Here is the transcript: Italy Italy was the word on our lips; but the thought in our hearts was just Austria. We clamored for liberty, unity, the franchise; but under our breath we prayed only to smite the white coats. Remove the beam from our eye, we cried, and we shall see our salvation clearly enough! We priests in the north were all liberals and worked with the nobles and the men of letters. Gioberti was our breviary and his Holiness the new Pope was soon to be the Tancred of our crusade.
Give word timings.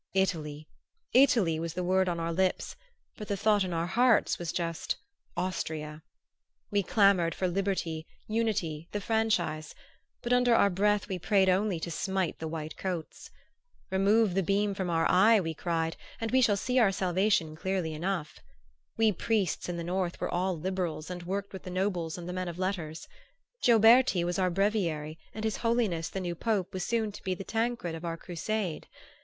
Italy 0.15 0.67
Italy 1.13 1.59
was 1.59 1.75
the 1.75 1.83
word 1.83 2.09
on 2.09 2.19
our 2.19 2.33
lips; 2.33 2.75
but 3.17 3.27
the 3.27 3.37
thought 3.37 3.63
in 3.63 3.71
our 3.71 3.85
hearts 3.85 4.39
was 4.39 4.51
just 4.51 4.95
Austria. 5.37 6.01
We 6.71 6.81
clamored 6.81 7.35
for 7.35 7.47
liberty, 7.47 8.07
unity, 8.27 8.89
the 8.93 8.99
franchise; 8.99 9.75
but 10.23 10.33
under 10.33 10.55
our 10.55 10.71
breath 10.71 11.07
we 11.07 11.19
prayed 11.19 11.49
only 11.49 11.79
to 11.81 11.91
smite 11.91 12.39
the 12.39 12.47
white 12.47 12.77
coats. 12.77 13.29
Remove 13.91 14.33
the 14.33 14.41
beam 14.41 14.73
from 14.73 14.89
our 14.89 15.05
eye, 15.07 15.39
we 15.39 15.53
cried, 15.53 15.97
and 16.19 16.31
we 16.31 16.41
shall 16.41 16.57
see 16.57 16.79
our 16.79 16.91
salvation 16.91 17.55
clearly 17.55 17.93
enough! 17.93 18.39
We 18.97 19.11
priests 19.11 19.69
in 19.69 19.77
the 19.77 19.83
north 19.83 20.19
were 20.19 20.33
all 20.33 20.57
liberals 20.59 21.11
and 21.11 21.21
worked 21.21 21.53
with 21.53 21.61
the 21.61 21.69
nobles 21.69 22.17
and 22.17 22.27
the 22.27 22.33
men 22.33 22.47
of 22.47 22.57
letters. 22.57 23.07
Gioberti 23.61 24.23
was 24.23 24.39
our 24.39 24.49
breviary 24.49 25.19
and 25.31 25.43
his 25.43 25.57
Holiness 25.57 26.09
the 26.09 26.19
new 26.21 26.33
Pope 26.33 26.73
was 26.73 26.83
soon 26.83 27.11
to 27.11 27.21
be 27.21 27.35
the 27.35 27.43
Tancred 27.43 27.93
of 27.93 28.03
our 28.03 28.17
crusade. 28.17 28.87